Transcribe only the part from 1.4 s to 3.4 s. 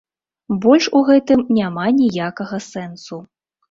няма ніякага сэнсу.